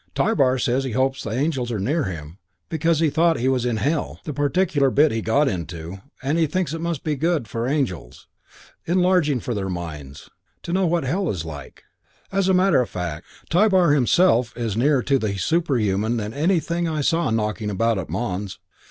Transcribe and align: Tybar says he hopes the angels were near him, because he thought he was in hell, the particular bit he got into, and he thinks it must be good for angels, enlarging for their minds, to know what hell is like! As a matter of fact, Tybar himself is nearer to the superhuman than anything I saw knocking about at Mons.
Tybar 0.15 0.57
says 0.57 0.83
he 0.83 0.93
hopes 0.93 1.21
the 1.21 1.29
angels 1.29 1.69
were 1.69 1.77
near 1.77 2.05
him, 2.05 2.39
because 2.69 3.01
he 3.01 3.11
thought 3.11 3.37
he 3.37 3.47
was 3.47 3.67
in 3.67 3.77
hell, 3.77 4.19
the 4.23 4.33
particular 4.33 4.89
bit 4.89 5.11
he 5.11 5.21
got 5.21 5.47
into, 5.47 5.99
and 6.23 6.39
he 6.39 6.47
thinks 6.47 6.73
it 6.73 6.81
must 6.81 7.03
be 7.03 7.15
good 7.15 7.47
for 7.47 7.67
angels, 7.67 8.25
enlarging 8.87 9.39
for 9.39 9.53
their 9.53 9.69
minds, 9.69 10.27
to 10.63 10.73
know 10.73 10.87
what 10.87 11.03
hell 11.03 11.29
is 11.29 11.45
like! 11.45 11.83
As 12.31 12.47
a 12.49 12.53
matter 12.55 12.81
of 12.81 12.89
fact, 12.89 13.27
Tybar 13.51 13.91
himself 13.93 14.57
is 14.57 14.75
nearer 14.75 15.03
to 15.03 15.19
the 15.19 15.37
superhuman 15.37 16.17
than 16.17 16.33
anything 16.33 16.87
I 16.87 17.01
saw 17.01 17.29
knocking 17.29 17.69
about 17.69 17.99
at 17.99 18.09
Mons. 18.09 18.57